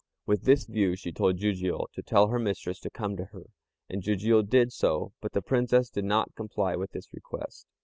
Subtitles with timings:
[0.25, 3.43] With this view she told Jijiu to tell her mistress to come to her,
[3.87, 7.67] and Jijiu did so; but the Princess did not comply with this request.